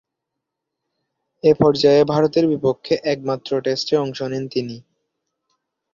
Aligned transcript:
এ 1.43 1.51
পর্যায়ে 1.59 2.01
ভারতের 2.05 2.45
বিপক্ষে 2.47 2.93
একমাত্র 3.05 3.51
টেস্টে 3.65 3.95
অংশ 3.97 4.19
নেন 4.31 4.43
তিনি। 4.53 4.77